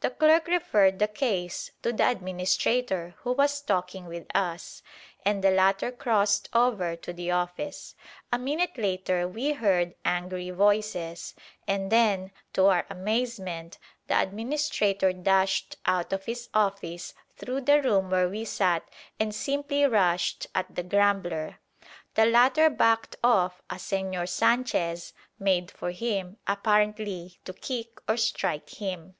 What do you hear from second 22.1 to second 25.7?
The latter backed off as Señor Sanchez made